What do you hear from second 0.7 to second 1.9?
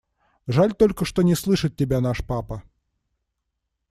только, что не слышит